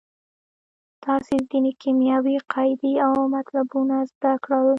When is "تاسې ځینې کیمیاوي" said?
1.03-2.35